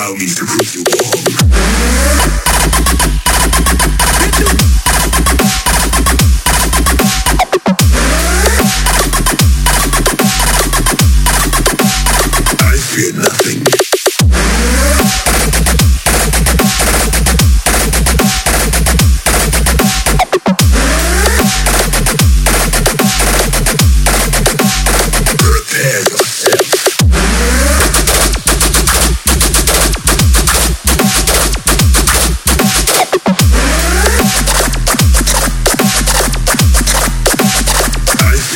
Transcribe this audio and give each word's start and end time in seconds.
Allow 0.00 0.14
me 0.14 0.28
to 0.28 0.46
prove 0.46 0.74
you 0.74 0.82
wrong. 0.98 1.20
Nothing. 13.12 13.79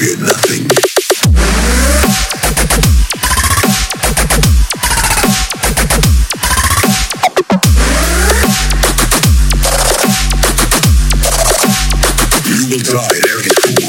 Fear 0.05 0.19
nothing. 0.19 0.69
You 12.47 12.69
will 12.69 12.83
die, 12.83 13.21
arrogant 13.29 13.84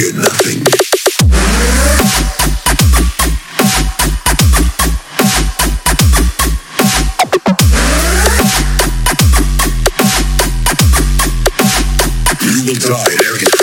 fear 0.00 0.12
nothing. 0.14 0.58
You 12.40 12.64
will 12.66 12.80
die, 12.80 13.16
arrogant. 13.24 13.54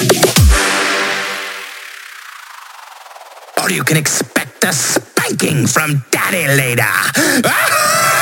Or 3.61 3.71
you 3.71 3.83
can 3.83 3.97
expect 3.97 4.63
a 4.63 4.73
spanking 4.73 5.65
from 5.65 6.03
Daddy 6.11 6.47
later. 6.47 8.13